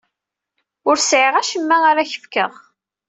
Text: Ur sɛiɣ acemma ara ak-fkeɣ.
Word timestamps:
Ur 0.89 0.97
sɛiɣ 0.99 1.35
acemma 1.37 1.77
ara 1.89 2.01
ak-fkeɣ. 2.03 2.51